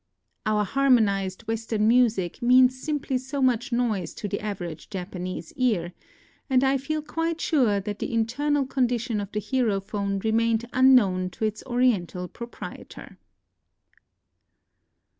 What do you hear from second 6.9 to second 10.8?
quite sure that the internal condition of the herophone remained